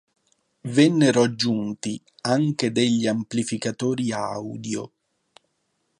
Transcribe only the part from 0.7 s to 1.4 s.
Vennero